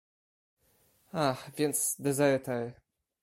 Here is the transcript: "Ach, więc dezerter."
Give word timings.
"Ach, 1.13 1.51
więc 1.57 1.95
dezerter." 1.99 2.73